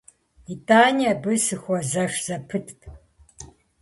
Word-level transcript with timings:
ИтӀани 0.53 1.05
абы 1.13 1.33
сыхуэзэш 1.45 2.13
зэпытт. 2.25 2.79